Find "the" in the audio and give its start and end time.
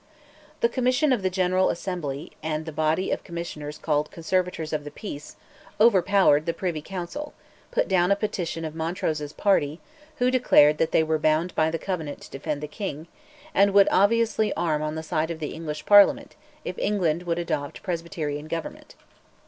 0.61-0.67, 1.21-1.29, 2.65-2.71, 4.83-4.89, 6.47-6.55, 11.69-11.77, 12.61-12.67, 14.95-15.03, 15.37-15.53